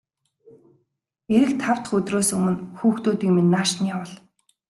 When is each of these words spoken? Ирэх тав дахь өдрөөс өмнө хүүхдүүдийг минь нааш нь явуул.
Ирэх 1.35 1.51
тав 1.61 1.77
дахь 1.79 1.91
өдрөөс 1.97 2.29
өмнө 2.37 2.55
хүүхдүүдийг 2.77 3.31
минь 3.35 3.51
нааш 3.53 3.71
нь 3.79 3.89
явуул. 3.95 4.13